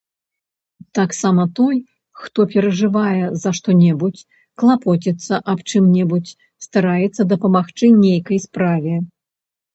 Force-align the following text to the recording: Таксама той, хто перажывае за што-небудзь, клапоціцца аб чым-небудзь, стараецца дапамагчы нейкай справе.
Таксама 0.99 1.43
той, 1.59 1.75
хто 2.21 2.45
перажывае 2.53 3.25
за 3.43 3.49
што-небудзь, 3.59 4.25
клапоціцца 4.63 5.33
аб 5.55 5.59
чым-небудзь, 5.69 6.33
стараецца 6.69 7.21
дапамагчы 7.37 7.87
нейкай 8.05 8.37
справе. 8.49 8.95